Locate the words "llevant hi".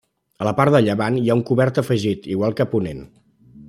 0.87-1.29